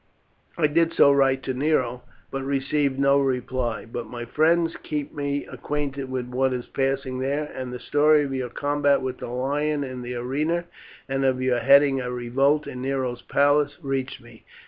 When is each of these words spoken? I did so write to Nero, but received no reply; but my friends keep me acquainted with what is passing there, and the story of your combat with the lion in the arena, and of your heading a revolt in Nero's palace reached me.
I 0.57 0.65
did 0.65 0.93
so 0.95 1.11
write 1.11 1.43
to 1.43 1.53
Nero, 1.53 2.01
but 2.31 2.41
received 2.41 2.97
no 2.97 3.19
reply; 3.19 3.85
but 3.85 4.07
my 4.09 4.25
friends 4.25 4.75
keep 4.81 5.13
me 5.13 5.45
acquainted 5.45 6.09
with 6.09 6.25
what 6.27 6.53
is 6.53 6.65
passing 6.65 7.19
there, 7.19 7.43
and 7.43 7.71
the 7.71 7.77
story 7.79 8.23
of 8.23 8.33
your 8.33 8.49
combat 8.49 9.03
with 9.03 9.19
the 9.19 9.27
lion 9.27 9.83
in 9.83 10.01
the 10.01 10.15
arena, 10.15 10.65
and 11.07 11.23
of 11.23 11.39
your 11.39 11.59
heading 11.59 12.01
a 12.01 12.09
revolt 12.11 12.65
in 12.65 12.81
Nero's 12.81 13.21
palace 13.21 13.77
reached 13.83 14.19
me. 14.19 14.43